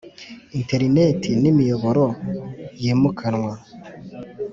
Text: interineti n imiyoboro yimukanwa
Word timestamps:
interineti 0.59 1.29
n 1.41 1.43
imiyoboro 1.51 2.05
yimukanwa 2.81 3.53